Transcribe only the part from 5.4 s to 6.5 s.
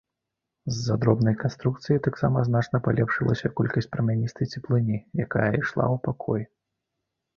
ішла ў пакой.